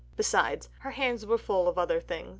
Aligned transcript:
Besides, 0.15 0.67
her 0.79 0.89
hands 0.89 1.27
were 1.27 1.37
full 1.37 1.67
of 1.67 1.77
other 1.77 1.99
things. 1.99 2.29